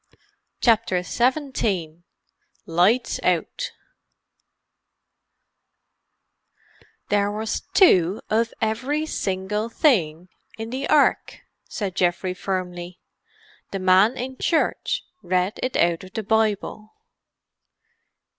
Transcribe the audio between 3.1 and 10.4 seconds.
OUT "There was two of every single thing